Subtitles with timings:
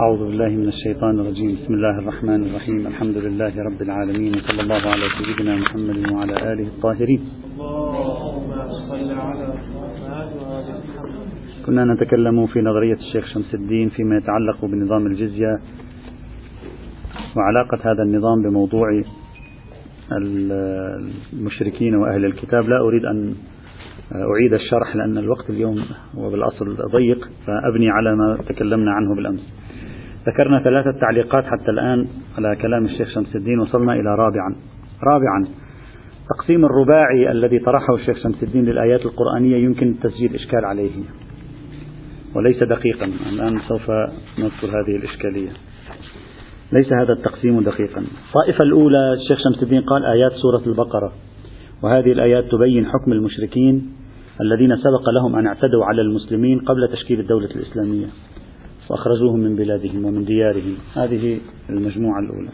[0.00, 1.56] أعوذ بالله من الشيطان الرجيم.
[1.56, 2.86] بسم الله الرحمن الرحيم.
[2.86, 7.20] الحمد لله رب العالمين وصلى الله على سيدنا محمد وعلى آله الطاهرين.
[11.66, 15.60] كنا نتكلم في نظرية الشيخ شمس الدين فيما يتعلق بنظام الجزية
[17.36, 19.02] وعلاقة هذا النظام بموضوع
[21.32, 22.68] المشركين وأهل الكتاب.
[22.68, 23.34] لا أريد أن
[24.12, 25.78] أعيد الشرح لأن الوقت اليوم
[26.14, 29.65] هو بالأصل ضيق فأبني على ما تكلمنا عنه بالأمس.
[30.28, 32.06] ذكرنا ثلاثة تعليقات حتى الآن
[32.38, 34.56] على كلام الشيخ شمس الدين وصلنا إلى رابعا.
[35.04, 35.46] رابعا
[36.28, 40.90] تقسيم الرباعي الذي طرحه الشيخ شمس الدين للآيات القرآنية يمكن تسجيل إشكال عليه.
[42.34, 43.90] وليس دقيقا الآن سوف
[44.38, 45.50] نذكر هذه الإشكالية.
[46.72, 48.04] ليس هذا التقسيم دقيقا.
[48.28, 51.12] الطائفة الأولى الشيخ شمس الدين قال آيات سورة البقرة.
[51.82, 53.92] وهذه الآيات تبين حكم المشركين
[54.40, 58.06] الذين سبق لهم أن اعتدوا على المسلمين قبل تشكيل الدولة الإسلامية.
[58.90, 60.74] وأخرجوهم من بلادهم ومن ديارهم.
[60.96, 61.38] هذه
[61.70, 62.48] المجموعة الأولى.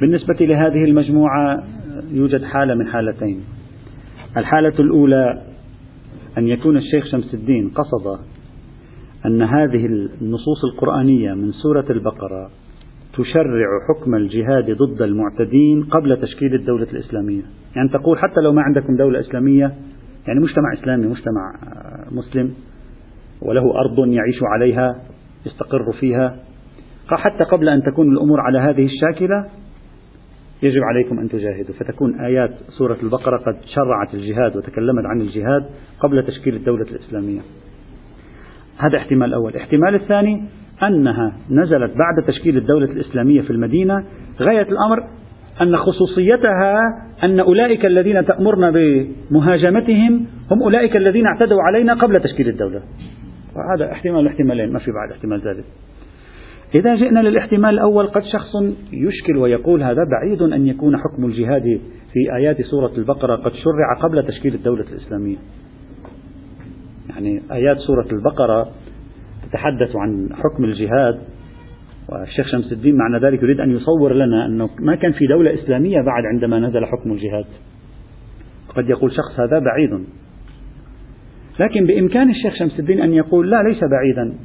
[0.00, 1.64] بالنسبة لهذه المجموعة
[2.10, 3.40] يوجد حالة من حالتين.
[4.36, 5.42] الحالة الأولى
[6.38, 8.20] أن يكون الشيخ شمس الدين قصد
[9.26, 12.50] أن هذه النصوص القرآنية من سورة البقرة
[13.12, 17.42] تشرع حكم الجهاد ضد المعتدين قبل تشكيل الدولة الإسلامية.
[17.76, 19.74] يعني تقول حتى لو ما عندكم دولة إسلامية
[20.26, 21.52] يعني مجتمع إسلامي مجتمع
[22.12, 22.54] مسلم
[23.42, 24.96] وله أرض يعيش عليها
[25.46, 26.36] يستقر فيها.
[27.08, 29.46] حتى قبل أن تكون الأمور على هذه الشاكلة
[30.62, 31.74] يجب عليكم أن تجاهدوا.
[31.74, 35.66] فتكون آيات سورة البقرة قد شرعت الجهاد وتكلمت عن الجهاد
[36.00, 37.40] قبل تشكيل الدولة الإسلامية.
[38.78, 39.56] هذا احتمال أول.
[39.56, 40.44] احتمال الثاني
[40.82, 44.04] أنها نزلت بعد تشكيل الدولة الإسلامية في المدينة
[44.40, 45.04] غاية الأمر
[45.62, 46.80] أن خصوصيتها
[47.24, 52.82] أن أولئك الذين تأمرنا بمهاجمتهم هم أولئك الذين اعتدوا علينا قبل تشكيل الدولة.
[53.56, 55.66] وهذا احتمال احتمالين ما في بعد احتمال ثالث.
[56.74, 58.50] إذا جئنا للاحتمال الأول قد شخص
[58.92, 61.80] يشكل ويقول هذا بعيد أن يكون حكم الجهاد
[62.12, 65.36] في آيات سورة البقرة قد شرع قبل تشكيل الدولة الإسلامية.
[67.08, 68.68] يعني آيات سورة البقرة
[69.42, 71.18] تتحدث عن حكم الجهاد
[72.08, 75.96] والشيخ شمس الدين معنى ذلك يريد أن يصور لنا أنه ما كان في دولة إسلامية
[75.96, 77.46] بعد عندما نزل حكم الجهاد.
[78.68, 80.06] قد يقول شخص هذا بعيد.
[81.60, 84.38] لكن بإمكان الشيخ شمس الدين أن يقول لا ليس بعيدا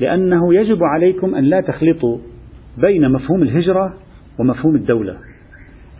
[0.00, 2.18] لأنه يجب عليكم أن لا تخلطوا
[2.78, 3.94] بين مفهوم الهجرة
[4.38, 5.16] ومفهوم الدولة.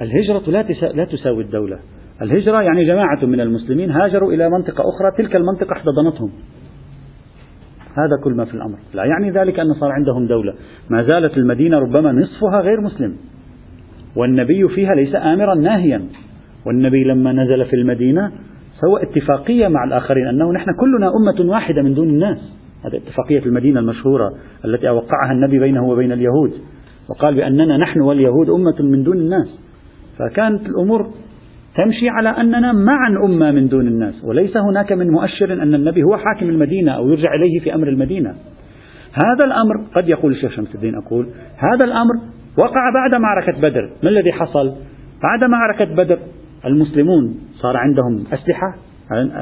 [0.01, 0.63] الهجرة لا,
[0.95, 1.79] لا تساوي الدولة.
[2.23, 6.31] الهجرة يعني جماعة من المسلمين هاجروا إلى منطقة أخرى تلك المنطقة احتضنتهم.
[7.99, 8.79] هذا كل ما في الأمر.
[8.95, 10.55] لا يعني ذلك أن صار عندهم دولة.
[10.91, 13.17] ما زالت المدينة ربما نصفها غير مسلم.
[14.17, 16.03] والنبي فيها ليس آمرا ناهيا.
[16.67, 18.33] والنبي لما نزل في المدينة
[18.81, 22.39] سوى اتفاقية مع الآخرين أنه نحن كلنا أمة واحدة من دون الناس.
[22.85, 24.31] هذه اتفاقية المدينة المشهورة
[24.65, 26.53] التي أوقعها النبي بينه وبين اليهود.
[27.11, 29.59] وقال بأننا نحن واليهود أمة من دون الناس.
[30.19, 31.11] فكانت الأمور
[31.77, 34.25] تمشي على أننا معا أمة من دون الناس.
[34.25, 38.31] وليس هناك من مؤشر أن النبي هو حاكم المدينة أو يرجع إليه في أمر المدينة.
[39.13, 42.15] هذا الأمر قد يقول الشيخ شمس الدين أقول هذا الأمر
[42.59, 43.91] وقع بعد معركة بدر.
[44.03, 44.73] ما الذي حصل؟
[45.23, 46.19] بعد معركة بدر
[46.67, 48.75] المسلمون صار عندهم أسلحة.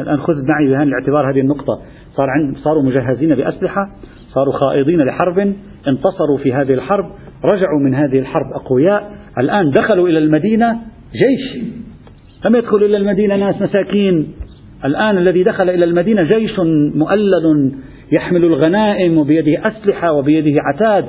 [0.00, 1.80] الآن خذ معي بهذا الاعتبار هذه النقطة.
[2.16, 3.90] صار عند صاروا مجهزين بأسلحة
[4.34, 5.38] صاروا خائضين لحرب.
[5.88, 7.04] انتصروا في هذه الحرب
[7.44, 9.10] رجعوا من هذه الحرب أقوياء.
[9.38, 10.78] الآن دخلوا إلى المدينة
[11.12, 11.64] جيش.
[12.44, 14.32] لم يدخل إلى المدينة ناس مساكين.
[14.84, 16.58] الآن الذي دخل إلى المدينة جيش
[16.94, 17.72] مؤلل
[18.12, 21.04] يحمل الغنائم وبيده أسلحة وبيده عتاد.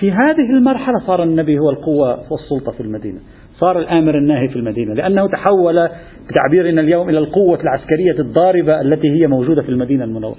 [0.00, 3.18] في هذه المرحلة صار النبي هو القوة والسلطة في المدينة.
[3.62, 5.88] صار الآمر الناهي في المدينة لأنه تحول
[6.30, 10.36] بتعبيرنا اليوم إلى القوة العسكرية الضاربة التي هي موجودة في المدينة المنورة.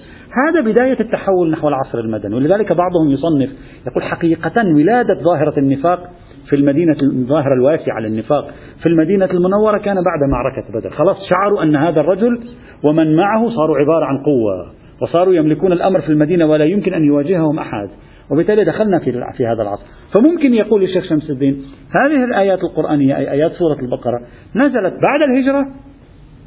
[0.47, 3.49] هذا بداية التحول نحو العصر المدني ولذلك بعضهم يصنف
[3.87, 6.09] يقول حقيقة ولادة ظاهرة النفاق
[6.49, 8.51] في المدينة الظاهرة الواسعة للنفاق
[8.81, 10.89] في المدينة المنورة كان بعد معركة بدر.
[10.89, 12.39] خلاص شعروا أن هذا الرجل
[12.83, 17.59] ومن معه صاروا عبارة عن قوة وصاروا يملكون الأمر في المدينة ولا يمكن أن يواجههم
[17.59, 17.89] أحد.
[18.33, 19.83] وبالتالي دخلنا في في هذا العصر.
[20.15, 24.21] فممكن يقول الشيخ شمس الدين هذه الآيات القرآنية أي آيات سورة البقرة
[24.55, 25.65] نزلت بعد الهجرة؟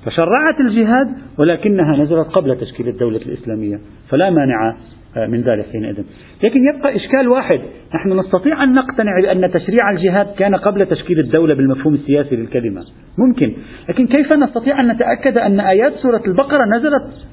[0.06, 1.06] فشرعت الجهاد
[1.38, 4.76] ولكنها نزلت قبل تشكيل الدولة الإسلامية فلا مانع
[5.16, 6.04] آه، من ذلك حينئذ.
[6.44, 7.60] لكن يبقى إشكال واحد
[7.94, 12.80] نحن نستطيع أن نقتنع بأن تشريع الجهاد كان قبل تشكيل الدولة بالمفهوم السياسي للكلمة.
[13.18, 13.52] ممكن.
[13.88, 17.26] لكن كيف نستطيع أن نتأكد أن آيات سورة البقرة نزلت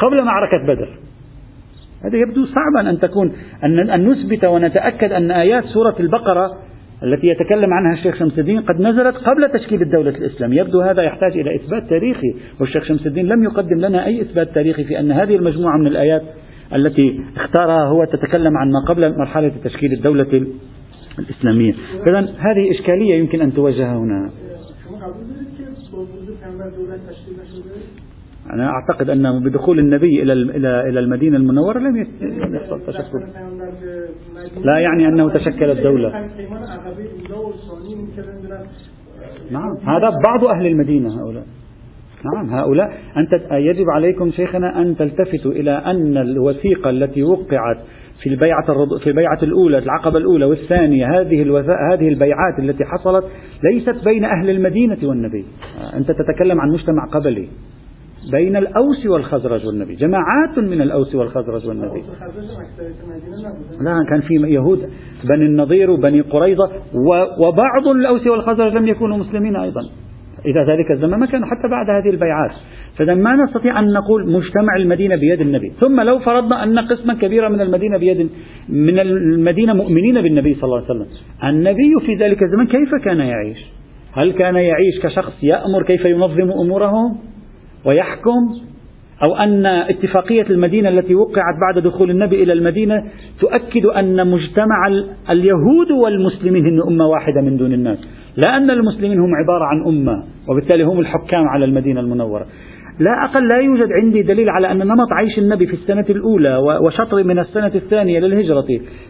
[0.00, 1.07] قبل معركة بدر؟
[2.04, 3.32] هذا يبدو صعبا أن تكون
[3.64, 6.50] أن, نثبت ونتأكد أن آيات سورة البقرة
[7.02, 11.32] التي يتكلم عنها الشيخ شمس الدين قد نزلت قبل تشكيل الدولة الإسلامية يبدو هذا يحتاج
[11.38, 15.36] إلى إثبات تاريخي والشيخ شمس الدين لم يقدم لنا أي إثبات تاريخي في أن هذه
[15.36, 16.22] المجموعة من الآيات
[16.74, 20.46] التي اختارها هو تتكلم عن ما قبل مرحلة تشكيل الدولة
[21.18, 21.72] الإسلامية
[22.06, 24.30] إذا هذه إشكالية يمكن أن توجه هنا
[28.52, 31.96] أنا أعتقد أن بدخول النبي إلى إلى إلى المدينة المنورة لم
[32.54, 33.18] يحصل تشكل.
[34.64, 36.10] لا يعني أنه تشكلت دولة.
[39.50, 41.44] نعم هذا بعض أهل المدينة هؤلاء.
[42.34, 42.92] نعم هؤلاء.
[43.16, 47.78] أنت يجب عليكم شيخنا أن تلتفتوا إلى أن الوثيقة التي وقعت
[48.22, 48.66] في البيعة
[48.98, 51.42] في البيعة الأولى العقبة الأولى والثانية هذه
[51.92, 53.24] هذه البيعات التي حصلت
[53.62, 55.44] ليست بين أهل المدينة والنبي.
[55.94, 57.48] أنت تتكلم عن مجتمع قبلي.
[58.32, 59.94] بين الأوس والخزرج والنبي.
[59.94, 62.02] جماعات من الأوس والخزرج والنبي.
[63.80, 64.90] لا كان في يهود
[65.24, 66.70] بني النضير وبني قريظة
[67.38, 69.80] وبعض الأوس والخزرج لم يكونوا مسلمين أيضا.
[70.46, 72.50] إذا ذلك الزمان ما كانوا حتى بعد هذه البيعات.
[72.96, 75.72] فإذا ما نستطيع أن نقول مجتمع المدينة بيد النبي.
[75.80, 78.30] ثم لو فرضنا أن قسما كبيرا من المدينة بيد
[78.68, 81.06] من المدينة مؤمنين بالنبي صلى الله عليه وسلم.
[81.44, 83.58] النبي في ذلك الزمان كيف كان يعيش؟
[84.12, 87.18] هل كان يعيش كشخص يأمر كيف ينظم أمورهم؟
[87.88, 88.68] ويحكم
[89.26, 93.04] أو أن اتفاقية المدينة التي وقعت بعد دخول النبي إلى المدينة
[93.40, 94.86] تؤكد أن مجتمع
[95.30, 97.98] اليهود والمسلمين هن أمة واحدة من دون الناس.
[98.36, 102.46] لا أن المسلمين هم عبارة عن أمة وبالتالي هم الحكام على المدينة المنورة.
[103.00, 107.24] لا أقل لا يوجد عندي دليل على أن نمط عيش النبي في السنة الأولى وشطر
[107.24, 108.66] من السنة الثانية للهجرة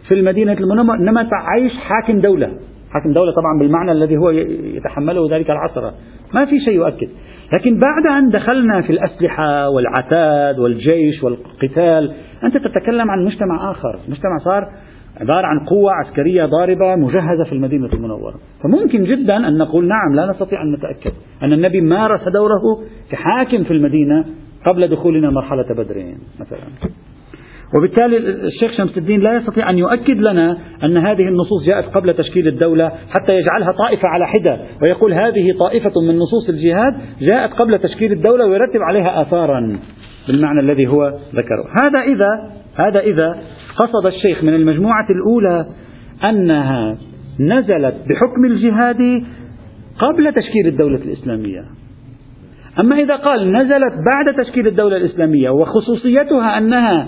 [0.07, 2.47] في المدينة المنورة نمط عيش حاكم دولة.
[2.91, 4.29] حاكم دولة طبعا بالمعنى الذي هو
[4.75, 5.91] يتحمله ذلك العصر.
[6.33, 7.07] ما في شيء يؤكد.
[7.57, 12.13] لكن بعد أن دخلنا في الأسلحة والعتاد والجيش والقتال
[12.43, 13.99] أنت تتكلم عن مجتمع آخر.
[14.09, 14.69] مجتمع صار
[15.21, 18.35] عبارة عن قوة عسكرية ضاربة مجهزة في المدينة المنورة.
[18.63, 21.11] فممكن جدا أن نقول نعم لا نستطيع أن نتأكد
[21.43, 24.25] أن النبي مارس دوره كحاكم في المدينة
[24.65, 26.59] قبل دخولنا مرحلة بدر مثلا.
[27.77, 32.47] وبالتالي الشيخ شمس الدين لا يستطيع أن يؤكد لنا أن هذه النصوص جاءت قبل تشكيل
[32.47, 34.59] الدولة حتى يجعلها طائفة على حدة.
[34.81, 39.79] ويقول هذه طائفة من نصوص الجهاد جاءت قبل تشكيل الدولة ويرتب عليها آثارا
[40.27, 41.65] بالمعنى الذي هو ذكره.
[41.83, 43.39] هذا إذا هذا إذا
[43.77, 45.65] قصد الشيخ من المجموعة الأولى
[46.23, 46.97] أنها
[47.39, 49.23] نزلت بحكم الجهاد
[49.99, 51.61] قبل تشكيل الدولة الإسلامية.
[52.79, 57.07] أما إذا قال نزلت بعد تشكيل الدولة الإسلامية وخصوصيتها أنها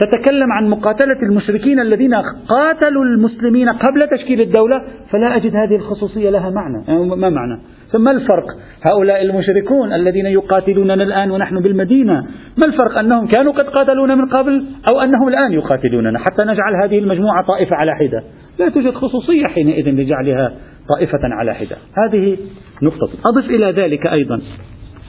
[0.00, 2.14] تتكلم عن مقاتلة المشركين الذين
[2.48, 7.60] قاتلوا المسلمين قبل تشكيل الدولة فلا أجد هذه الخصوصية لها معنى ما معنى.
[7.92, 8.44] ثم ما الفرق؟
[8.82, 12.20] هؤلاء المشركون الذين يقاتلوننا الآن ونحن بالمدينة
[12.56, 16.98] ما الفرق أنهم كانوا قد قاتلونا من قبل أو أنهم الآن يقاتلوننا؟ حتى نجعل هذه
[16.98, 18.22] المجموعة طائفة على حدة.
[18.58, 20.52] لا توجد خصوصية حينئذ لجعلها
[20.94, 21.76] طائفة على حدة.
[22.06, 22.36] هذه
[22.82, 23.08] نقطة.
[23.26, 24.40] أضف إلى ذلك أيضا.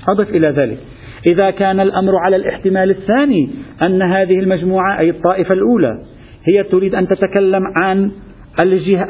[0.10, 0.78] أضف إلى ذلك.
[1.30, 3.50] إذا كان الأمر على الاحتمال الثاني
[3.82, 6.00] أن هذه المجموعة أي الطائفة الأولى
[6.48, 8.12] هي تريد أن تتكلم عن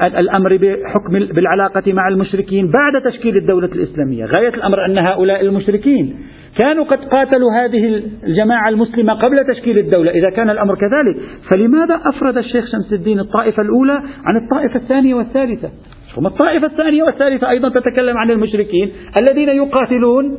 [0.05, 4.25] الأمر بحكم بالعلاقة مع المشركين بعد تشكيل الدولة الإسلامية.
[4.25, 6.15] غاية الأمر أن هؤلاء المشركين
[6.59, 10.11] كانوا قد قاتلوا هذه الجماعة المسلمة قبل تشكيل الدولة.
[10.11, 15.69] إذا كان الأمر كذلك فلماذا أفرد الشيخ شمس الدين الطائفة الأولى عن الطائفة الثانية والثالثة؟
[16.15, 18.91] ثم الطائفة الثانية والثالثة أيضا تتكلم عن المشركين
[19.21, 20.37] الذين يقاتلون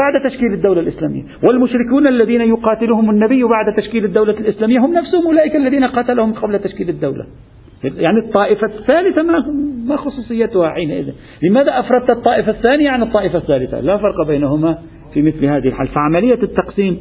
[0.00, 1.22] بعد تشكيل الدولة الإسلامية.
[1.48, 6.88] والمشركون الذين يقاتلهم النبي بعد تشكيل الدولة الإسلامية هم نفسهم أولئك الذين قاتلهم قبل تشكيل
[6.88, 7.26] الدولة.
[7.84, 9.44] يعني الطائفة الثالثة ما
[9.86, 11.12] ما خصوصيتها حينئذ.
[11.42, 14.78] لماذا أفردت الطائفة الثانية عن الطائفة الثالثة؟ لا فرق بينهما
[15.14, 15.88] في مثل هذه الحال.
[15.88, 16.98] فعملية التقسيم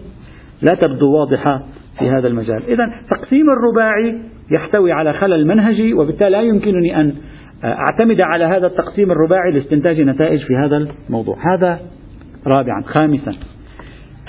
[0.62, 1.64] لا تبدو واضحة
[2.00, 2.64] في هذا المجال.
[2.68, 4.18] إذا تقسيم الرباعي
[4.52, 7.14] يحتوي على خلل منهجي وبالتالي لا يمكنني أن
[7.64, 11.38] أعتمد على هذا التقسيم الرباعي لاستنتاج نتائج في هذا الموضوع.
[11.54, 11.80] هذا
[12.48, 12.84] رابعا.
[12.86, 13.34] خامسا.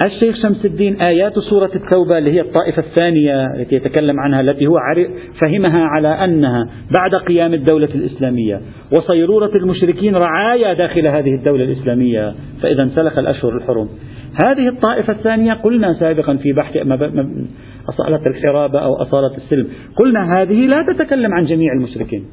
[0.04, 4.78] الشيخ شمس الدين آيات سورة التوبة اللي هي الطائفة الثانية التي يتكلم عنها التي هو
[5.40, 6.64] فهمها على أنها
[6.96, 8.60] بعد قيام الدولة الإسلامية
[8.92, 13.88] وصيرورة المشركين رعايا داخل هذه الدولة الإسلامية فإذا انسلخ الأشهر الحرم.
[14.44, 16.76] هذه الطائفة الثانية قلنا سابقا في بحث
[17.88, 22.24] أصالة الحرابة أو أصالة السلم قلنا هذه لا تتكلم عن جميع المشركين.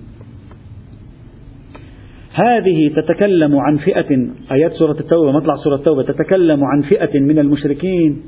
[2.46, 8.22] هذه تتكلم عن فئة آيات سورة التوبة مطلع سورة التوبة تتكلم عن فئة من المشركين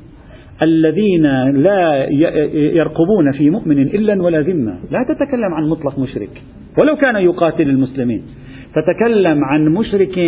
[0.62, 2.06] الذين لا
[2.52, 4.74] يرقبون في مؤمن إلا ولا ذمة.
[4.90, 6.42] لا تتكلم عن مطلق مشرك.
[6.82, 8.22] ولو كان يقاتل المسلمين.
[8.74, 10.18] تتكلم عن مشرك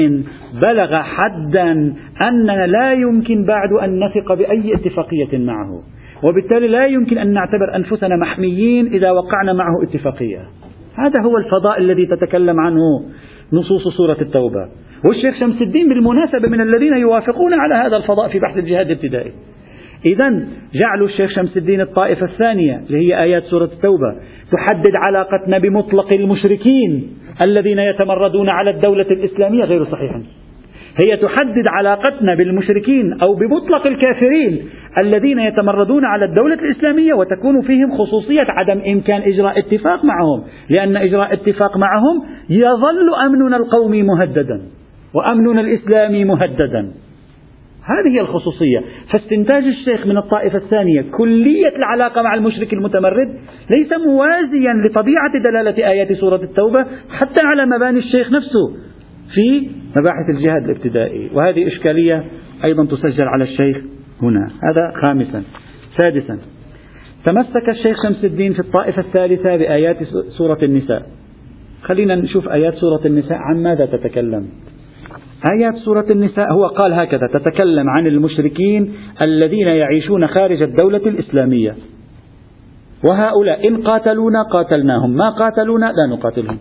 [0.62, 1.72] بلغ حدا
[2.22, 5.82] أننا لا يمكن بعد أن نثق بأي اتفاقية معه.
[6.22, 10.40] وبالتالي لا يمكن أن نعتبر أنفسنا محميين إذا وقعنا معه اتفاقية.
[10.94, 13.02] هذا هو الفضاء الذي تتكلم عنه.
[13.54, 14.68] نصوص سورة التوبة.
[15.08, 19.32] والشيخ شمس الدين بالمناسبة من الذين يوافقون على هذا الفضاء في بحث الجهاد الابتدائي.
[20.06, 20.28] إذا
[20.82, 24.16] جعل الشيخ شمس الدين الطائفة الثانية اللي هي آيات سورة التوبة
[24.52, 30.20] تحدد علاقتنا بمطلق المشركين الذين يتمردون على الدولة الإسلامية غير صحيح
[31.04, 38.46] هي تحدد علاقتنا بالمشركين أو بمطلق الكافرين الذين يتمردون على الدولة الإسلامية وتكون فيهم خصوصية
[38.48, 40.44] عدم إمكان إجراء اتفاق معهم.
[40.70, 44.62] لأن إجراء اتفاق معهم يظل أمننا القومي مهددا
[45.14, 46.92] وأمننا الإسلامي مهددا.
[47.84, 48.82] هذه هي الخصوصية.
[49.12, 53.34] فاستنتاج الشيخ من الطائفة الثانية كلية العلاقة مع المشرك المتمرد
[53.76, 58.76] ليس موازيا لطبيعة دلالة آيات سورة التوبة حتى على مباني الشيخ نفسه
[59.34, 59.68] في
[60.00, 61.30] مباحث الجهاد الابتدائي.
[61.34, 62.24] وهذه إشكالية
[62.64, 63.76] أيضا تسجل على الشيخ
[64.22, 64.50] هنا.
[64.70, 65.42] هذا خامسا.
[66.02, 66.38] سادسا.
[67.24, 69.96] تمسك الشيخ شمس الدين في الطائفة الثالثة بآيات
[70.38, 71.06] سورة النساء.
[71.82, 74.48] خلينا نشوف آيات سورة النساء عن ماذا تتكلم.
[75.58, 81.74] آيات سورة النساء هو قال هكذا تتكلم عن المشركين الذين يعيشون خارج الدولة الإسلامية.
[83.10, 86.58] وهؤلاء إن قاتلونا قاتلناهم ما قاتلونا لا نقاتلهم.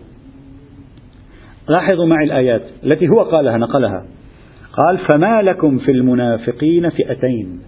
[1.68, 4.04] لاحظوا معي الآيات التي هو قالها نقلها.
[4.72, 7.60] قال فما لكم في المنافقين فئتين.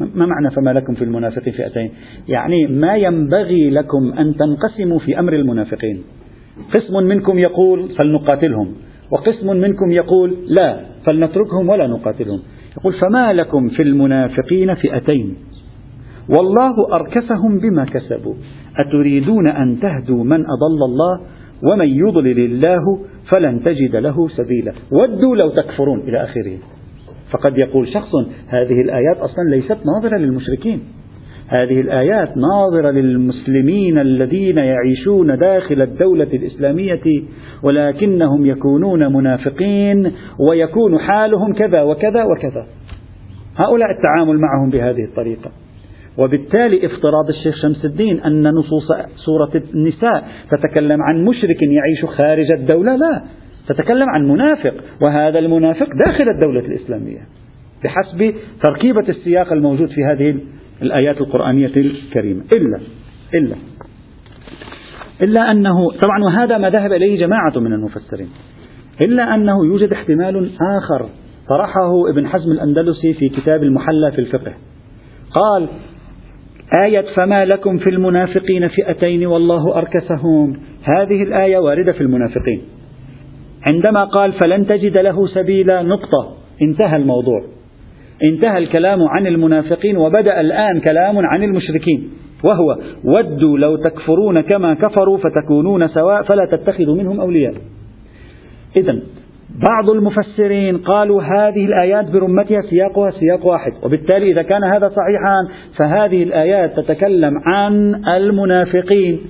[0.00, 1.90] ما معنى فما لكم في المنافقين فئتين
[2.28, 6.02] يعني ما ينبغي لكم أن تنقسموا في أمر المنافقين.
[6.74, 8.74] قسم منكم يقول فلنقاتلهم.
[9.10, 12.40] وقسم منكم يقول لا فلنتركهم ولا نقاتلهم.
[12.78, 15.36] يقول فما لكم في المنافقين فئتين.
[16.28, 18.34] والله أركسهم بما كسبوا.
[18.86, 21.20] أتريدون أن تهدوا من أضل الله؟
[21.70, 22.98] ومن يضلل الله
[23.34, 24.72] فلن تجد له سبيلا.
[24.92, 26.58] ودوا لو تكفرون إلى آخره.
[27.30, 28.10] فقد يقول شخص
[28.48, 30.80] هذه الآيات أصلا ليست ناظرة للمشركين.
[31.48, 37.22] هذه الآيات ناظرة للمسلمين الذين يعيشون داخل الدولة الإسلامية
[37.62, 40.12] ولكنهم يكونون منافقين
[40.50, 42.66] ويكون حالهم كذا وكذا وكذا.
[43.64, 45.50] هؤلاء التعامل معهم بهذه الطريقة.
[46.18, 52.96] وبالتالي افتراض الشيخ شمس الدين أن نصوص سورة النساء تتكلم عن مشرك يعيش خارج الدولة
[52.96, 53.22] لا
[53.68, 57.20] تتكلم عن منافق وهذا المنافق داخل الدولة الإسلامية
[57.84, 60.36] بحسب تركيبة السياق الموجود في هذه
[60.82, 62.44] الآيات القرآنية الكريمة.
[62.56, 62.80] إلا
[63.34, 63.56] إلا
[65.22, 68.28] إلا أنه طبعا وهذا ما ذهب إليه جماعة من المفسرين
[69.00, 71.08] إلا أنه يوجد احتمال آخر
[71.48, 74.52] طرحه ابن حزم الأندلسي في كتاب المحلى في الفقه.
[75.30, 75.68] قال
[76.78, 82.62] آية فما لكم في المنافقين فئتين والله أركسهم هذه الآية واردة في المنافقين.
[83.72, 86.36] عندما قال فلن تجد له سبيلا نقطة.
[86.62, 87.44] انتهى الموضوع.
[88.22, 92.10] انتهى الكلام عن المنافقين وبدأ الآن كلام عن المشركين.
[92.44, 97.54] وهو ودوا لو تكفرون كما كفروا فتكونون سواء فلا تتخذوا منهم أولياء.
[98.76, 99.00] إذا
[99.54, 106.22] بعض المفسرين قالوا هذه الآيات برمتها سياقها سياق واحد وبالتالي إذا كان هذا صحيحا فهذه
[106.22, 109.20] الآيات تتكلم عن المنافقين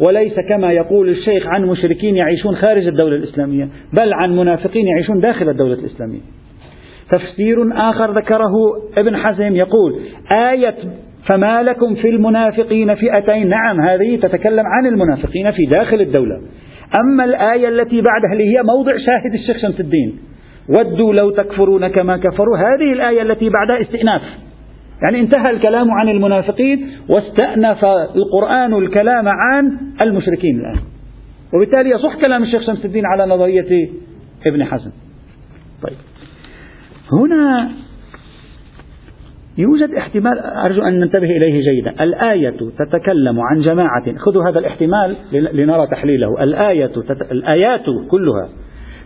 [0.00, 5.48] وليس كما يقول الشيخ عن مشركين يعيشون خارج الدولة الإسلامية بل عن منافقين يعيشون داخل
[5.48, 6.20] الدولة الإسلامية.
[7.12, 8.52] تفسير آخر ذكره
[8.98, 10.00] ابن حزم يقول
[10.50, 10.74] آية
[11.26, 16.40] فما لكم في المنافقين فئتين نعم هذه تتكلم عن المنافقين في داخل الدولة.
[17.00, 20.18] أما الآية التي بعدها اللي هي موضع شاهد الشيخ شمس الدين.
[20.68, 22.56] ودوا لو تكفرون كما كفروا.
[22.58, 24.22] هذه الآية التي بعدها استئناف.
[25.02, 27.84] يعني انتهى الكلام عن المنافقين واستأنف
[28.16, 30.78] القرآن الكلام عن المشركين الآن.
[31.54, 33.88] وبالتالي يصح كلام الشيخ شمس الدين على نظرية
[34.50, 34.90] ابن حزم.
[35.82, 35.96] طيب.
[37.12, 37.70] هنا
[39.58, 42.02] يوجد احتمال أرجو أن ننتبه إليه جيدا.
[42.02, 46.42] الآية تتكلم عن جماعة خذوا هذا الاحتمال لنرى تحليله.
[46.42, 47.32] الآية تت...
[47.32, 48.48] الآيات كلها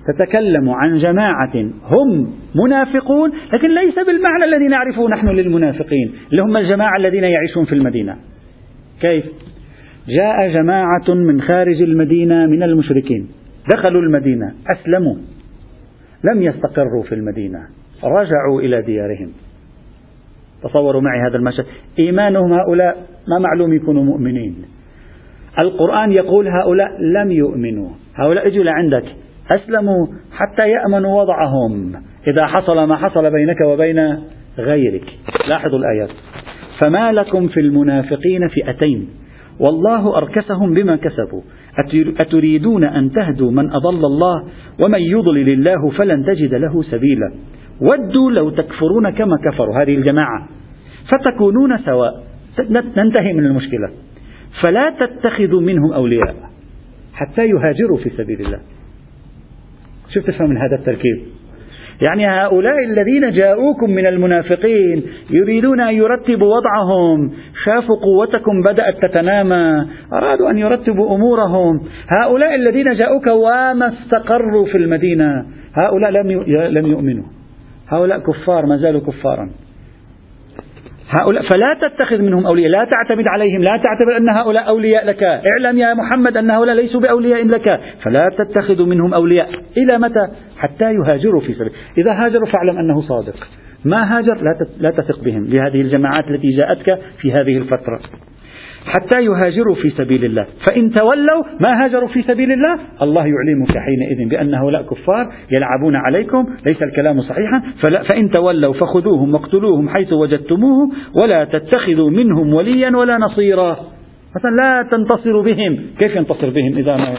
[0.07, 6.97] تتكلم عن جماعة هم منافقون لكن ليس بالمعنى الذي نعرفه نحن للمنافقين اللي هم الجماعة
[6.97, 8.17] الذين يعيشون في المدينة.
[9.00, 9.25] كيف؟
[10.09, 13.29] جاء جماعة من خارج المدينة من المشركين.
[13.75, 15.17] دخلوا المدينة أسلموا.
[16.25, 17.59] لم يستقروا في المدينة.
[18.05, 19.33] رجعوا إلى ديارهم.
[20.63, 21.65] تصوروا معي هذا المشهد.
[21.99, 22.97] إيمانهم هؤلاء
[23.29, 24.57] ما معلوم يكونوا مؤمنين.
[25.63, 27.89] القرآن يقول هؤلاء لم يؤمنوا.
[28.15, 29.05] هؤلاء اجوا لعندك.
[29.51, 31.93] أسلموا حتى يأمنوا وضعهم.
[32.27, 34.19] إذا حصل ما حصل بينك وبين
[34.59, 35.05] غيرك.
[35.49, 36.11] لاحظوا الآيات.
[36.83, 39.09] فما لكم في المنافقين فئتين.
[39.61, 41.43] والله أركسهم بما كسبوا.
[42.21, 44.45] أتريدون أن تهدوا من أضل الله
[44.85, 47.33] ومن يضلل الله فلن تجد له سبيلا.
[47.80, 49.83] ودوا لو تكفرون كما كفروا.
[49.83, 50.49] هذه الجماعة.
[51.12, 52.23] فتكونون سواء.
[52.97, 53.90] ننتهي من المشكلة.
[54.62, 56.35] فلا تتخذوا منهم أولياء.
[57.14, 58.59] حتى يهاجروا في سبيل الله.
[60.14, 61.23] شوف تفهم من هذا التركيب
[62.09, 67.33] يعني هؤلاء الذين جاءوكم من المنافقين يريدون أن يرتبوا وضعهم.
[67.64, 69.87] شافوا قوتكم بدأت تتنامى.
[70.12, 71.80] أرادوا أن يرتبوا أمورهم.
[72.09, 75.47] هؤلاء الذين جاءوك وما استقروا في المدينة.
[75.83, 77.25] هؤلاء لم لم يؤمنوا.
[77.88, 79.50] هؤلاء كفار ما زالوا كفارا.
[81.21, 85.23] هؤلاء فلا تتخذ منهم أولياء لا تعتمد عليهم لا تعتبر أن هؤلاء أولياء لك.
[85.23, 87.81] اعلم يا محمد أن هؤلاء ليسوا بأولياء لك.
[88.02, 89.49] فلا تتخذ منهم أولياء.
[89.76, 90.28] إلى متى؟
[90.59, 91.73] حتى يهاجروا في سبيل.
[91.99, 93.37] إذا هاجروا فاعلم أنه صادق.
[93.85, 94.40] ما هاجر؟
[94.78, 95.45] لا تثق بهم.
[95.45, 98.00] لهذه الجماعات التي جاءتك في هذه الفترة.
[98.87, 100.47] حتى يهاجروا في سبيل الله.
[100.71, 106.47] فإن تولوا ما هاجروا في سبيل الله الله يعلمك حينئذ بأن هؤلاء كفار يلعبون عليكم
[106.69, 107.62] ليس الكلام صحيحا.
[108.11, 110.88] فإن تولوا فخذوهم واقتلوهم حيث وجدتموه
[111.23, 113.76] ولا تتخذوا منهم وليا ولا نصيرا.
[114.37, 115.76] مثلا لا تنتصروا بهم.
[115.99, 117.14] كيف ينتصر بهم إذا ما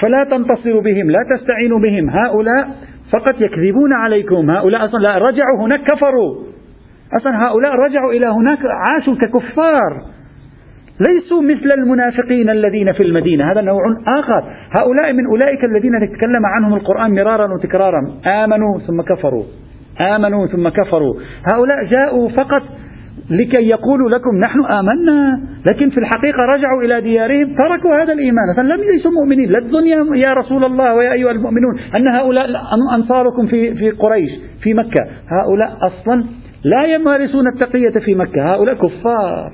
[0.00, 2.10] فلا تنتصروا بهم لا تستعينوا بهم.
[2.10, 2.68] هؤلاء
[3.12, 4.50] فقط يكذبون عليكم.
[4.50, 6.34] هؤلاء أصلا لا رجعوا هناك كفروا.
[7.20, 10.19] أصلا هؤلاء رجعوا إلى هناك عاشوا ككفار.
[11.08, 13.52] ليسوا مثل المنافقين الذين في المدينة.
[13.52, 14.44] هذا نوع آخر.
[14.80, 18.00] هؤلاء من أولئك الذين تكلم عنهم القرآن مرارا وتكرارا.
[18.32, 19.44] آمنوا ثم كفروا.
[20.00, 21.14] آمنوا ثم كفروا.
[21.54, 22.62] هؤلاء جاءوا فقط
[23.30, 25.40] لكي يقولوا لكم نحن آمنا
[25.70, 28.54] لكن في الحقيقة رجعوا إلى ديارهم تركوا هذا الإيمان.
[28.56, 32.46] فلم ليسوا مؤمنين لا الدنيا يا رسول الله ويا أيها المؤمنون أن هؤلاء
[32.94, 34.30] أنصاركم في, في قريش
[34.62, 35.06] في مكة.
[35.28, 36.24] هؤلاء أصلا
[36.64, 38.54] لا يمارسون التقية في مكة.
[38.54, 39.52] هؤلاء كفار.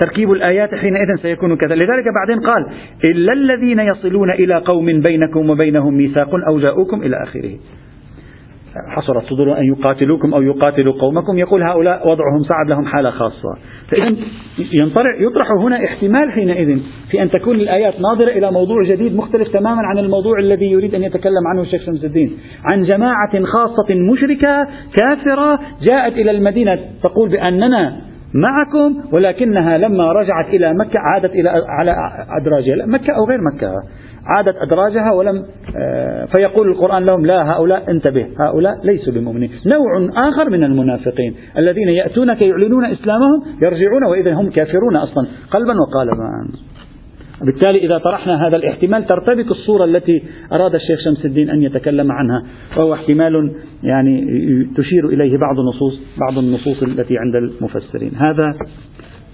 [0.00, 1.74] تركيب الآيات حينئذ سيكون كذا.
[1.74, 2.66] لذلك بعدين قال
[3.04, 7.50] إلا الذين يصلون إلى قوم بينكم وبينهم ميثاق أو جاءوكم إلى آخره.
[8.88, 11.38] حصرت صدور أن يقاتلوكم أو يقاتلوا قومكم.
[11.38, 13.58] يقول هؤلاء وضعهم صعب لهم حالة خاصة.
[13.90, 14.16] فإذا
[15.20, 16.78] يطرح هنا احتمال حينئذ
[17.10, 21.02] في أن تكون الآيات ناظرة إلى موضوع جديد مختلف تماما عن الموضوع الذي يريد أن
[21.02, 22.32] يتكلم عنه الشيخ شمس الدين.
[22.72, 25.60] عن جماعة خاصة مشركة كافرة
[25.90, 31.96] جاءت إلى المدينة تقول بأننا معكم ولكنها لما رجعت إلى مكة عادت إلى على
[32.40, 32.86] أدراجها.
[32.86, 33.72] مكة أو غير مكة.
[34.26, 35.44] عادت أدراجها ولم
[35.76, 39.50] آه، فيقول القرآن لهم لا هؤلاء انتبه هؤلاء ليسوا بمؤمنين.
[39.66, 46.48] نوع آخر من المنافقين الذين يأتونك يعلنون إسلامهم يرجعون وإذا هم كافرون أصلا قلبا وقالبا.
[47.42, 50.22] بالتالي إذا طرحنا هذا الاحتمال ترتبك الصورة التي
[50.52, 52.42] أراد الشيخ شمس الدين أن يتكلم عنها
[52.76, 54.26] وهو احتمال يعني
[54.76, 58.12] تشير إليه بعض النصوص بعض النصوص التي عند المفسرين.
[58.16, 58.54] هذا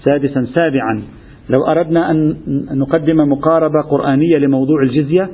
[0.05, 0.47] سادسا.
[0.55, 1.03] سابعا.
[1.51, 2.37] لو أردنا أن
[2.73, 5.31] نقدم مقاربة قرآنية لموضوع الجزية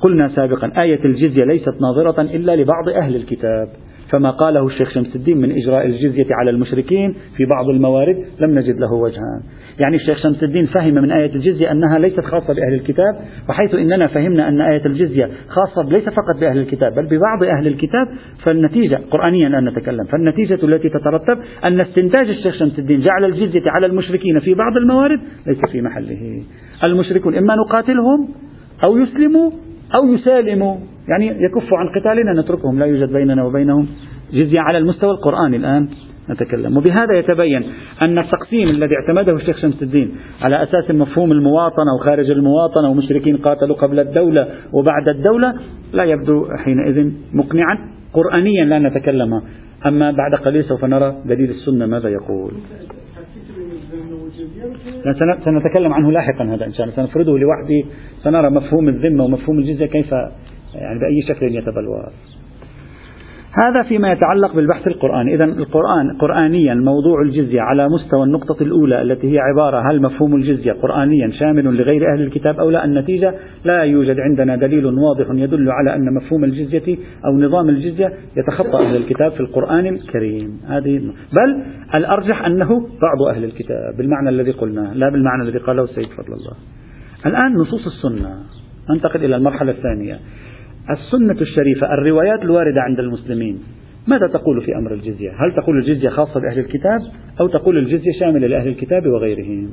[0.00, 3.68] قلنا سابقا آية الجزية ليست ناظرة إلا لبعض أهل الكتاب.
[4.12, 8.80] فما قاله الشيخ شمس الدين من إجراء الجزية على المشركين في بعض الموارد لم نجد
[8.80, 9.42] له وجها.
[9.78, 13.14] يعني الشيخ شمس الدين فهم من آية الجزية أنها ليست خاصة بأهل الكتاب
[13.48, 18.06] وحيث إننا فهمنا أن آية الجزية خاصة ليس فقط بأهل الكتاب بل ببعض أهل الكتاب
[18.44, 23.86] فالنتيجة قرآنيا الآن نتكلم فالنتيجة التي تترتب أن استنتاج الشيخ شمس الدين جعل الجزية على
[23.86, 26.42] المشركين في بعض الموارد ليس في محله.
[26.84, 28.28] المشركون إما نقاتلهم
[28.86, 29.50] أو يسلموا
[29.98, 30.76] أو يسالموا.
[31.12, 33.86] يعني يكفوا عن قتالنا نتركهم لا يوجد بيننا وبينهم
[34.32, 35.88] جزية على المستوى القرآني الآن
[36.30, 36.76] نتكلم.
[36.76, 37.62] وبهذا يتبين
[38.02, 43.76] أن التقسيم الذي اعتمده الشيخ شمس الدين على أساس مفهوم المواطنة وخارج المواطنة ومشركين قاتلوا
[43.76, 45.54] قبل الدولة وبعد الدولة
[45.92, 47.78] لا يبدو حينئذ مقنعا.
[48.12, 49.42] قرآنيا لا نتكلم
[49.86, 52.52] أما بعد قليل سوف نرى دليل السنة ماذا يقول.
[55.44, 56.96] سنتكلم عنه لاحقا هذا إن شاء الله.
[56.96, 57.88] سنفرده لوحده
[58.22, 60.14] سنرى مفهوم الذمة ومفهوم الجزية كيف
[60.74, 62.12] يعني بأي شكل يتبلور.
[63.54, 65.34] هذا فيما يتعلق بالبحث القرآني.
[65.34, 70.72] إذا القرآن قرآنيا موضوع الجزية على مستوى النقطة الأولى التي هي عبارة هل مفهوم الجزية
[70.72, 75.94] قرآنيا شامل لغير أهل الكتاب أو لا؟ النتيجة لا يوجد عندنا دليل واضح يدل على
[75.94, 80.60] أن مفهوم الجزية أو نظام الجزية يتخطى أهل الكتاب في القرآن الكريم.
[80.68, 80.98] هذه
[81.32, 81.62] بل
[81.94, 86.54] الأرجح أنه بعض أهل الكتاب بالمعنى الذي قلناه لا بالمعنى الذي قاله السيد فضل الله.
[87.26, 88.34] الآن نصوص السنة.
[88.90, 90.18] ننتقل إلى المرحلة الثانية.
[90.90, 93.58] السنة الشريفة الروايات الواردة عند المسلمين.
[94.08, 97.00] ماذا تقول في أمر الجزية؟ هل تقول الجزية خاصة بأهل الكتاب
[97.40, 99.68] أو تقول الجزية شاملة لأهل الكتاب وغيرهم؟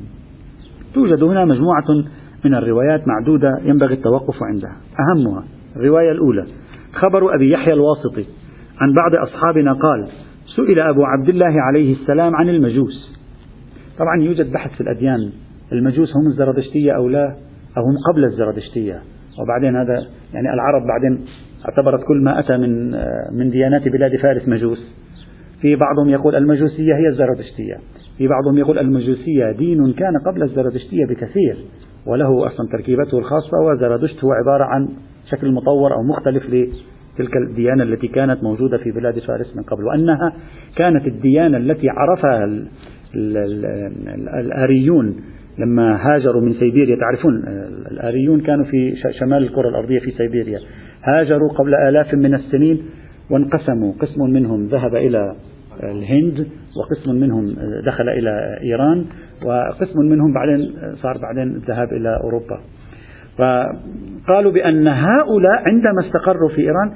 [0.93, 2.05] توجد هنا مجموعة
[2.45, 4.77] من الروايات معدودة ينبغي التوقف عندها.
[4.99, 5.43] أهمها
[5.75, 6.45] الرواية الأولى.
[6.93, 8.25] خبر أبي يحيى الواسطي
[8.79, 10.07] عن بعض أصحابنا قال
[10.55, 13.19] سئل أبو عبد الله عليه السلام عن المجوس.
[13.99, 15.31] طبعا يوجد بحث في الأديان.
[15.71, 17.35] المجوس هم الزرادشتية أو لا؟
[17.77, 19.01] أو هم قبل الزرادشتية؟
[19.41, 21.25] وبعدين هذا يعني العرب بعدين
[21.65, 22.91] اعتبرت كل ما أتى من
[23.37, 24.99] من ديانات بلاد فارس مجوس.
[25.61, 27.77] في بعضهم يقول المجوسية هي الزرادشتية
[28.17, 31.57] في بعضهم يقول المجوسية دين كان قبل الزرادشتية بكثير
[32.05, 34.87] وله أصلا تركيبته الخاصة وزرادشت هو عبارة عن
[35.31, 40.33] شكل مطور أو مختلف لتلك الديانة التي كانت موجودة في بلاد فارس من قبل وأنها
[40.75, 42.45] كانت الديانة التي عرفها
[44.39, 45.15] الآريون
[45.59, 47.43] لما هاجروا من سيبيريا تعرفون
[47.91, 50.59] الآريون كانوا في شمال الكرة الأرضية في سيبيريا.
[51.03, 52.81] هاجروا قبل آلاف من السنين
[53.31, 55.35] وانقسموا قسم منهم ذهب إلى
[55.83, 59.05] الهند وقسم منهم دخل إلى إيران
[59.45, 62.59] وقسم منهم بعدين صار بعدين الذهاب إلى أوروبا.
[63.37, 66.91] فقالوا بأن هؤلاء عندما استقروا في إيران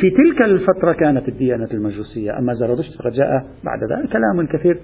[0.00, 2.38] في تلك الفترة كانت الديانة المجوسية.
[2.38, 3.28] أما زرادشت فجاء
[3.64, 4.12] بعد ذلك.
[4.12, 4.78] كلام كثير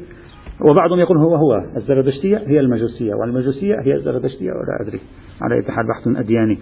[0.70, 5.00] وبعضهم يقول هو هو الزرادشتية هي المجوسية والمجوسية هي الزرادشتية ولا أدري.
[5.42, 6.58] على أي حال بحث أدياني.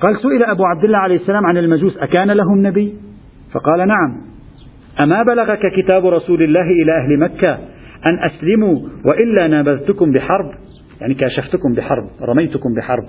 [0.00, 2.94] قال سئل أبو عبد الله عليه السلام عن المجوس أكان لهم نبي
[3.52, 4.20] فقال نعم.
[5.04, 7.58] أما بلغك كتاب رسول الله إلى أهل مكة
[8.06, 10.50] أن أسلموا وإلا نابذتكم بحرب؟
[11.00, 13.04] يعني كاشفتكم بحرب رميتكم بحرب.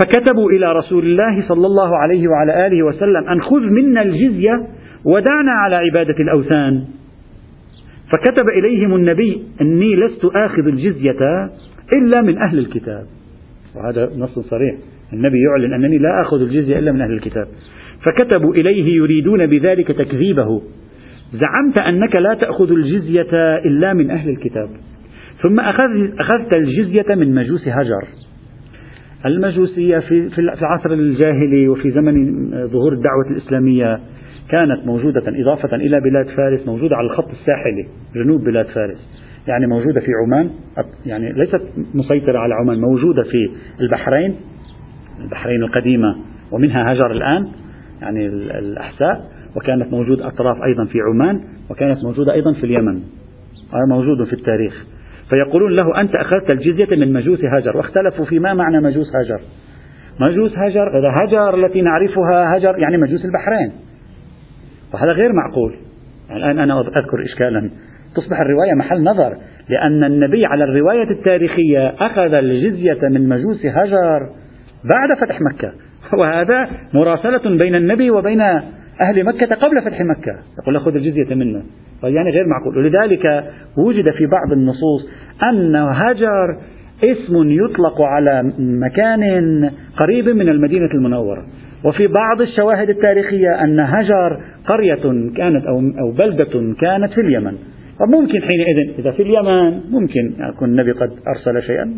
[0.00, 4.66] فكتبوا إلى رسول الله صلى الله عليه وعلى آله وسلم أن خذ منا الجزية
[5.04, 6.84] ودعنا على عبادة الأوثان.
[8.12, 11.50] فكتب إليهم النبي أني لست آخذ الجزية
[11.96, 13.06] إلا من أهل الكتاب.
[13.76, 14.74] وهذا نص صريح.
[15.12, 17.46] النبي يعلن أنني لا أخذ الجزية إلا من أهل الكتاب.
[18.04, 20.62] فكتبوا إليه يريدون بذلك تكذيبه.
[21.32, 24.68] زعمت أنك لا تأخذ الجزية إلا من أهل الكتاب.
[25.42, 28.08] ثم أخذت الجزية من مجوس هجر.
[29.26, 32.14] المجوسية في العصر الجاهلي وفي زمن
[32.66, 34.00] ظهور الدعوة الإسلامية.
[34.48, 39.22] كانت موجودة إضافة إلى بلاد فارس موجودة على الخط الساحلي جنوب بلاد فارس.
[39.46, 40.50] يعني موجودة في عمان
[41.06, 41.62] يعني ليست
[41.94, 43.50] مسيطرة على عمان موجودة في
[43.80, 44.36] البحرين
[45.24, 46.16] البحرين القديمة
[46.52, 47.48] ومنها هجر الآن
[48.02, 48.26] يعني
[48.58, 49.24] الأحساء
[49.56, 52.94] وكانت موجود أطراف أيضا في عمان وكانت موجودة أيضا في اليمن.
[53.72, 54.86] هذا موجود في التاريخ.
[55.30, 59.40] فيقولون له أنت أخذت الجزية من مجوس هاجر واختلفوا في ما معنى مجوس هاجر
[60.20, 63.72] مجوس هاجر إذا هجر التي نعرفها هجر يعني مجوس البحرين.
[64.94, 65.74] وهذا غير معقول.
[66.28, 67.70] يعني الآن أنا أذكر إشكالا.
[68.14, 69.36] تصبح الرواية محل نظر
[69.68, 74.20] لأن النبي على الرواية التاريخية أخذ الجزية من مجوس هجر
[74.84, 75.72] بعد فتح مكة.
[76.18, 78.40] وهذا مراسلة بين النبي وبين
[79.00, 80.38] أهل مكة قبل فتح مكة.
[80.62, 81.62] يقول خذ الجزية منا
[82.02, 82.78] طيب يعني غير معقول.
[82.78, 83.44] ولذلك
[83.78, 85.08] وجد في بعض النصوص
[85.42, 86.56] أن هجر
[87.04, 91.46] اسم يطلق على مكان قريب من المدينة المنورة.
[91.84, 97.54] وفي بعض الشواهد التاريخية أن هجر قرية كانت أو, أو بلدة كانت في اليمن.
[98.00, 101.94] وممكن حينئذ إذا في اليمن ممكن يكون النبي قد أرسل شيئا.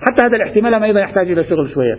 [0.00, 1.98] حتى هذا الاحتمال أيضا يحتاج إلى شغل شوية.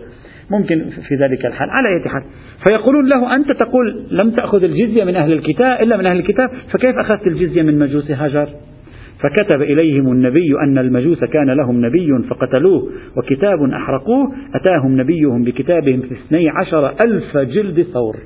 [0.50, 1.70] ممكن في ذلك الحال.
[1.70, 2.22] على أي حال
[2.68, 6.98] فيقولون له أنت تقول لم تأخذ الجزية من أهل الكتاب إلا من أهل الكتاب فكيف
[6.98, 8.48] أخذت الجزية من مجوس هاجر؟
[9.22, 14.32] فكتب إليهم النبي أن المجوس كان لهم نبي فقتلوه وكتاب أحرقوه.
[14.54, 18.16] أتاهم نبيهم بكتابهم في اثني عشر ألف جلد ثور.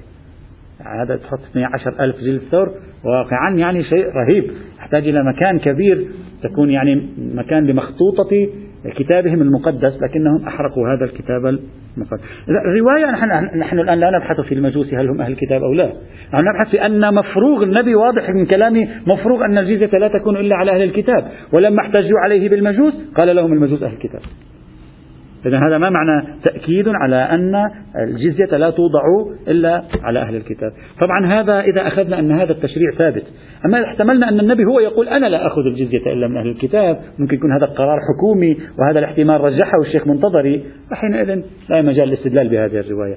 [1.03, 2.69] هذا تحط اثني عشر ألف جلد ثور.
[3.05, 4.45] واقعا يعني شيء رهيب.
[4.79, 6.07] يحتاج إلى مكان كبير
[6.43, 8.49] تكون يعني مكان لمخطوطة
[8.91, 12.23] كتابهم المقدس لكنهم أحرقوا هذا الكتاب المقدس.
[12.49, 15.93] الرواية نحن, نحن الآن لا نبحث في المجوس هل هم أهل الكتاب أو لا.
[16.35, 20.57] نحن نبحث في أن مفروغ النبي واضح من كلامه مفروغ أن الجزية لا تكون إلا
[20.57, 21.25] على أهل الكتاب.
[21.53, 24.21] ولما احتجوا عليه بالمجوس قال لهم المجوس أهل الكتاب.
[25.47, 27.55] إذا هذا ما معنى تأكيد على أن
[28.09, 29.03] الجزية لا توضع
[29.49, 30.73] إلا على أهل الكتاب.
[31.01, 33.23] طبعا هذا إذا أخذنا أن هذا التشريع ثابت.
[33.67, 37.37] أما احتملنا أن النبي هو يقول أنا لا أخذ الجزية إلا من أهل الكتاب ممكن
[37.37, 40.65] يكون هذا قرار حكومي وهذا الاحتمال رجحه الشيخ منتظري.
[40.91, 43.17] فحينئذ لا مجال للاستدلال بهذه الرواية.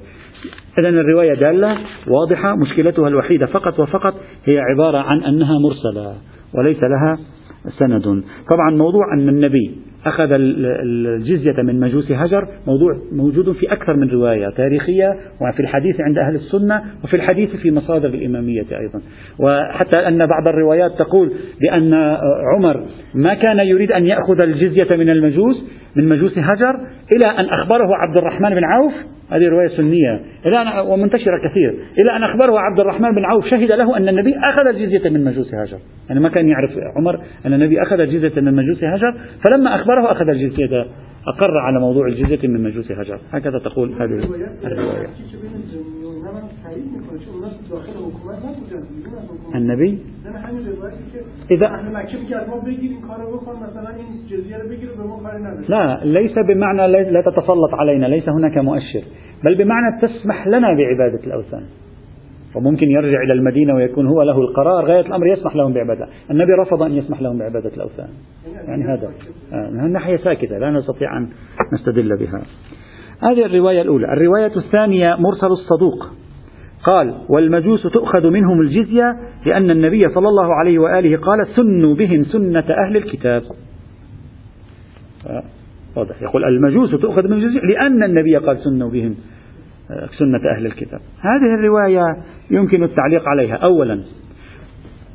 [0.80, 4.14] إذا الرواية دالة واضحة مشكلتها الوحيدة فقط وفقط
[4.46, 6.14] هي عبارة عن أنها مرسلة
[6.54, 7.18] وليس لها
[7.80, 8.24] سند.
[8.50, 14.50] طبعا موضوع أن النبي أخذ الجزية من مجوس هجر موضوع موجود في أكثر من رواية
[14.50, 15.10] تاريخية
[15.42, 19.02] وفي الحديث عند أهل السنة وفي الحديث في مصادر الإمامية أيضا.
[19.40, 21.32] وحتى أن بعض الروايات تقول
[21.62, 21.94] بأن
[22.56, 26.80] عمر ما كان يريد أن يأخذ الجزية من المجوس من مجوس هجر
[27.16, 28.94] إلى أن أخبره عبد الرحمن بن عوف
[29.32, 31.70] هذه رواية سنية إلى أن ومنتشرة كثير
[32.02, 35.54] إلى أن أخبره عبد الرحمن بن عوف شهد له أن النبي أخذ الجزية من مجوس
[35.54, 35.78] هاجر
[36.10, 39.14] يعني ما كان يعرف عمر أن النبي أخذ الجزية من مجوس هاجر
[39.48, 40.86] فلما أخبره أخذ الجزية
[41.28, 44.28] أقر على موضوع الجزية من مجوس هاجر هكذا تقول هذه
[44.64, 45.08] الرواية.
[49.56, 50.00] النبي
[51.52, 51.68] إذا
[55.70, 59.02] لا ليس بمعنى لا تتسلط علينا ليس هناك مؤشر
[59.44, 61.64] بل بمعنى تسمح لنا بعبادة الأوثان.
[62.56, 66.08] وممكن يرجع إلى المدينة ويكون هو له القرار غاية الأمر يسمح لهم بعبادة.
[66.32, 68.10] النبي رفض أن يسمح لهم بعبادة الأوثان.
[68.68, 69.12] يعني هذا.
[69.54, 71.28] آه، الناحية ساكتة لا نستطيع أن
[71.74, 72.42] نستدل بها.
[73.24, 74.14] هذه الرواية الأولى.
[74.14, 76.27] الرواية الثانية مرسل الصدوق.
[76.88, 82.66] قال والمجوس تؤخذ منهم الجزية لأن النبي صلى الله عليه وآله قال سنوا بهم سنة
[82.88, 83.42] أهل الكتاب.
[85.96, 86.22] واضح.
[86.22, 89.16] يقول المجوس تؤخذ من الجزية لأن النبي قال سنوا بهم
[90.20, 91.00] سنة أهل الكتاب.
[91.20, 92.18] هذه الرواية
[92.52, 93.56] يمكن التعليق عليها.
[93.56, 94.04] أولا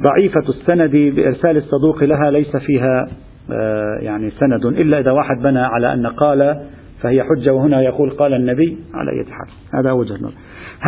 [0.03, 3.07] ضعيفة السند بإرسال الصدوق لها ليس فيها
[3.53, 6.61] آه، يعني سند إلا إذا واحد بنى على أن قال
[7.03, 9.49] فهي حجة وهنا يقول قال النبي على أي حال.
[9.81, 10.35] هذا وجه النظر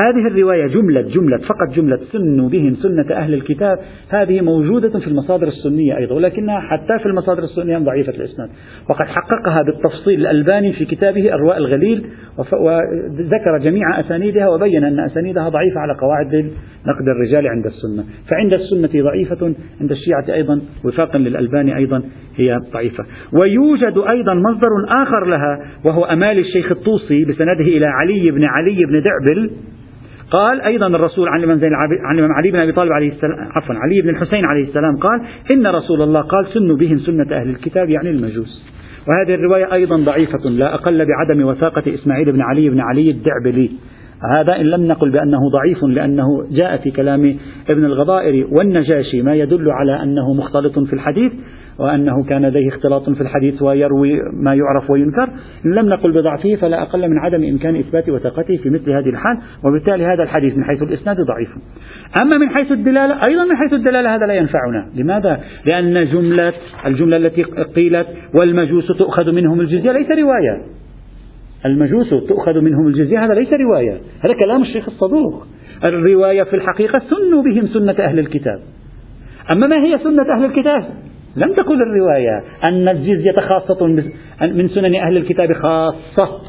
[0.03, 3.79] هذه الرواية جملة جملة فقط جملة سنوا بهم سنة أهل الكتاب
[4.09, 8.49] هذه موجودة في المصادر السنية أيضا ولكنها حتى في المصادر السنية ضعيفة الإسناد.
[8.91, 12.07] وقد حققها بالتفصيل الألباني في كتابه أرواء الغليل
[12.39, 16.35] وذكر جميع أسانيدها وبين أن أسانيدها ضعيفة على قواعد
[16.87, 18.05] نقد الرجال عند السنة.
[18.31, 22.03] فعند السنة ضعيفة عند الشيعة أيضا وفاقا للألباني أيضا
[22.37, 23.05] هي ضعيفة.
[23.33, 29.03] ويوجد أيضا مصدر آخر لها وهو أمال الشيخ الطوسي بسنده إلى علي بن علي بن
[29.03, 29.51] دعبل
[30.31, 34.43] قال أيضا الرسول عن الإمام علي بن أبي طالب عليه السلام عفوا علي بن الحسين
[34.49, 35.21] عليه السلام قال
[35.55, 38.65] إن رسول الله قال سنوا بهم سنة أهل الكتاب يعني المجوس.
[39.09, 43.71] وهذه الرواية أيضا ضعيفة لا أقل بعدم وثاقة إسماعيل بن علي بن علي الدعبلي.
[44.37, 47.37] هذا إن لم نقل بأنه ضعيف لأنه جاء في كلام
[47.71, 51.33] ابن الغضائر والنجاشي ما يدل على أنه مختلط في الحديث.
[51.79, 55.29] وأنه كان لديه اختلاط في الحديث ويروي ما يعرف وينكر.
[55.65, 60.05] لم نقل بضعفه فلا أقل من عدم إمكان إثبات وثقته في مثل هذه الحال وبالتالي
[60.05, 61.49] هذا الحديث من حيث الإسناد ضعيف.
[62.21, 64.87] أما من حيث الدلالة أيضا من حيث الدلالة هذا لا ينفعنا.
[64.95, 66.53] لماذا؟ لأن جملة
[66.87, 67.43] الجملة التي
[67.77, 68.07] قيلت
[68.41, 70.63] والمجوس تؤخذ منهم الجزية ليس رواية.
[71.67, 74.01] المجوس تؤخذ منهم الجزية هذا ليس رواية.
[74.21, 75.47] هذا كلام الشيخ الصدوق.
[75.89, 78.61] الرواية في الحقيقة سنوا بهم سنة أهل الكتاب.
[79.55, 80.85] أما ما هي سنة أهل الكتاب؟
[81.37, 83.87] لم تقل الرواية أن الجزية خاصة
[84.43, 86.41] من سنن أهل الكتاب خاصة.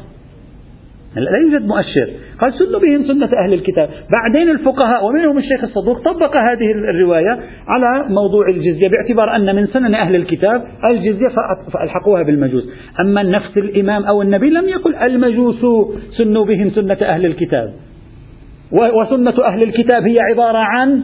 [1.16, 2.10] لا يوجد مؤشر.
[2.40, 3.88] قال سنوا بهم سنة أهل الكتاب.
[4.10, 9.94] بعدين الفقهاء ومنهم الشيخ الصدوق طبق هذه الرواية على موضوع الجزية باعتبار أن من سنن
[9.94, 11.28] أهل الكتاب الجزية
[11.72, 12.64] فألحقوها بالمجوس.
[13.00, 15.60] أما نفس الإمام أو النبي لم يقل المجوس
[16.18, 17.72] سنوا بهم سنة أهل الكتاب.
[18.72, 21.02] وسنة أهل الكتاب هي عبارة عن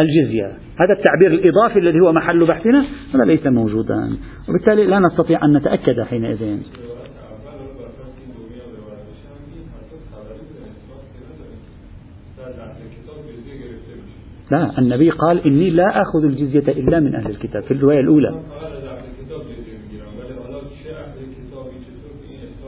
[0.00, 0.65] الجزية.
[0.76, 4.16] هذا التعبير الإضافي الذي هو محل بحثنا هذا ليس موجودا.
[4.48, 6.58] وبالتالي لا نستطيع أن نتأكد حينئذ.
[14.50, 18.40] لا النبي قال إني لا أخذ الجزية إلا من أهل الكتاب في الرواية الأولى.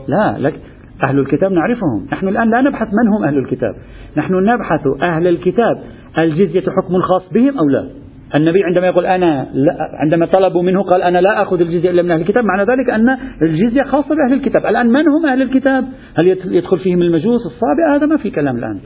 [0.07, 0.59] لا لك
[1.03, 2.07] أهل الكتاب نعرفهم.
[2.11, 3.75] نحن الآن لا نبحث من هم أهل الكتاب.
[4.17, 5.83] نحن نبحث أهل الكتاب.
[6.17, 7.89] الجزية حكم خاص بهم أو لا؟
[8.35, 12.11] النبي عندما يقول أنا لا عندما طلبوا منه قال أنا لا أخذ الجزية إلا من
[12.11, 14.65] أهل الكتاب معنى ذلك أن الجزية خاصة بأهل الكتاب.
[14.65, 15.85] الآن من هم أهل الكتاب؟
[16.19, 18.79] هل يدخل فيهم المجوس الصابئة هذا ما في كلام الآن.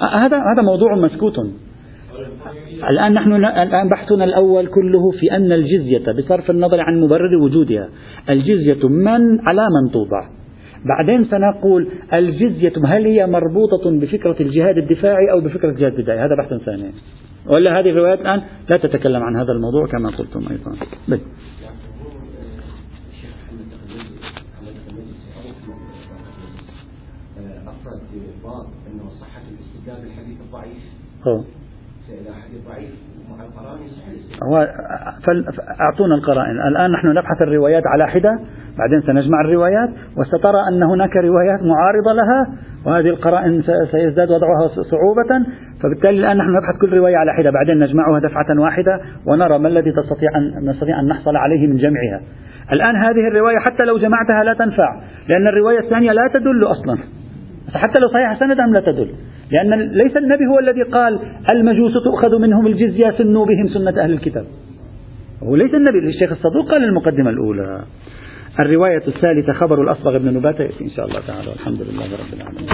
[0.00, 1.38] هذا هذا موضوع مسكوت.
[2.90, 7.88] الآن نحن الآن بحثنا الأول كله في أن الجزية بصرف النظر عن مبرر وجودها
[8.30, 10.45] الجزية من على من توضع؟
[10.88, 16.54] بعدين سنقول الجزية هل هي مربوطة بفكرة الجهاد الدفاعي أو بفكرة الجهاد البدائي؟ هذا بحث
[16.54, 16.92] ثاني.
[17.46, 20.76] ولا هذه الروايات الآن لا تتكلم عن هذا الموضوع كما قلتم أيضا.
[21.08, 21.20] بل.
[31.26, 31.44] هو هو
[35.26, 36.60] فأعطونا القرائن.
[36.60, 38.38] الآن نحن نبحث الروايات على حدة
[38.78, 42.46] بعدين سنجمع الروايات وسترى أن هناك روايات معارضة لها
[42.86, 45.46] وهذه القرائن سيزداد وضعها صعوبة
[45.82, 49.92] فبالتالي الآن نحن نبحث كل رواية على حدة بعدين نجمعها دفعة واحدة ونرى ما الذي
[49.92, 52.20] تستطيع أن نستطيع أن نحصل عليه من جمعها
[52.72, 56.98] الآن هذه الرواية حتى لو جمعتها لا تنفع لأن الرواية الثانية لا تدل أصلا.
[57.74, 59.14] حتى لو صحيح سند لا تدل.
[59.50, 61.20] لأن ليس النبي هو الذي قال
[61.52, 64.44] المجوس تؤخذ منهم الجزية سنوا بهم سنة أهل الكتاب.
[65.42, 67.82] هو ليس النبي الشيخ الصدوق قال المقدمة الأولى.
[68.60, 71.48] الرواية الثالثة خبر الأصبغ بن نباتة إن شاء الله تعالى.
[71.48, 72.68] والحمد لله رب العالمين.